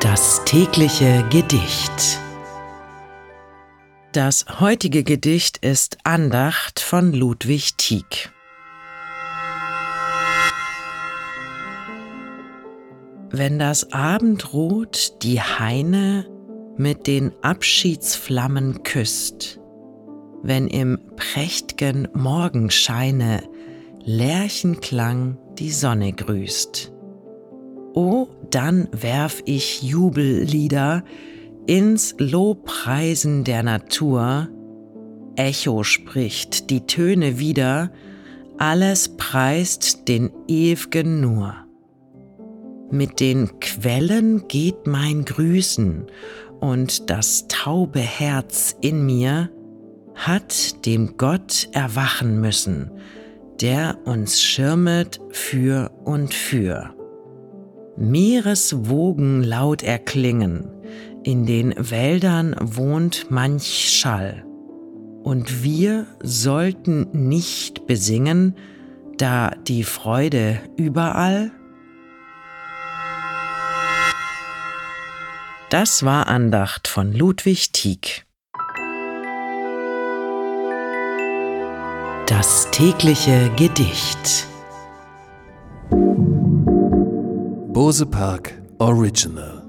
[0.00, 2.20] Das tägliche Gedicht.
[4.12, 8.30] Das heutige Gedicht ist Andacht von Ludwig Tieck.
[13.30, 16.26] Wenn das Abendrot die Haine
[16.76, 19.58] mit den Abschiedsflammen küsst,
[20.42, 23.42] wenn im prächt'gen Morgenscheine
[24.04, 26.92] Lerchenklang die Sonne grüßt.
[27.94, 31.04] O, dann werf ich Jubellieder
[31.66, 34.48] ins Lobpreisen der Natur,
[35.36, 37.92] Echo spricht die Töne wieder,
[38.56, 41.54] alles preist den Ew'gen nur.
[42.90, 46.06] Mit den Quellen geht mein Grüßen,
[46.58, 49.50] und das taube Herz in mir
[50.14, 52.90] hat dem Gott erwachen müssen,
[53.60, 56.96] der uns schirmet für und für.
[57.96, 60.68] Meereswogen laut erklingen,
[61.24, 64.44] in den Wäldern wohnt manch Schall,
[65.22, 68.54] und wir sollten nicht besingen,
[69.16, 71.50] da die Freude überall?
[75.70, 78.26] Das war Andacht von Ludwig Tieck.
[82.26, 84.35] Das tägliche Gedicht.
[87.76, 89.65] Bose Park Original